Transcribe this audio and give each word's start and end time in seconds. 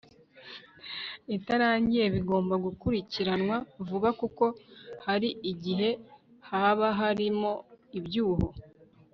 itarangiye 1.35 2.05
bigomba 2.15 2.55
gukurikiranwa 2.65 3.55
vuba 3.87 4.09
kuko 4.19 4.45
hari 5.05 5.29
igihe 5.51 5.89
haba 6.49 6.87
harimo 6.99 7.51
ibyuho 7.99 8.47